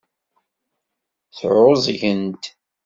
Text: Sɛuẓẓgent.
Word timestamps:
Sɛuẓẓgent. 1.37 2.43